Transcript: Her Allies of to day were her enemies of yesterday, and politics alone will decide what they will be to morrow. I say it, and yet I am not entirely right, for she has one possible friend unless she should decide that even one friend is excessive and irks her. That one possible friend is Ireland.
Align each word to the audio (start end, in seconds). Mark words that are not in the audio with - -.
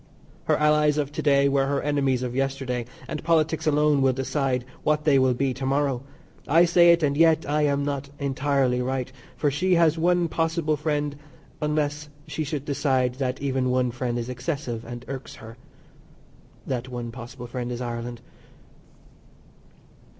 Her 0.45 0.57
Allies 0.57 0.97
of 0.97 1.11
to 1.11 1.21
day 1.21 1.47
were 1.47 1.67
her 1.67 1.79
enemies 1.79 2.23
of 2.23 2.35
yesterday, 2.35 2.85
and 3.07 3.23
politics 3.23 3.67
alone 3.67 4.01
will 4.01 4.13
decide 4.13 4.65
what 4.81 5.03
they 5.03 5.19
will 5.19 5.35
be 5.35 5.53
to 5.53 5.63
morrow. 5.67 6.01
I 6.47 6.65
say 6.65 6.91
it, 6.91 7.03
and 7.03 7.15
yet 7.15 7.47
I 7.47 7.65
am 7.67 7.85
not 7.85 8.09
entirely 8.17 8.81
right, 8.81 9.11
for 9.37 9.51
she 9.51 9.75
has 9.75 9.99
one 9.99 10.27
possible 10.27 10.75
friend 10.75 11.15
unless 11.61 12.09
she 12.27 12.43
should 12.43 12.65
decide 12.65 13.13
that 13.21 13.43
even 13.43 13.69
one 13.69 13.91
friend 13.91 14.17
is 14.17 14.27
excessive 14.27 14.83
and 14.85 15.05
irks 15.07 15.35
her. 15.35 15.55
That 16.65 16.89
one 16.89 17.11
possible 17.11 17.45
friend 17.45 17.71
is 17.71 17.79
Ireland. 17.79 18.21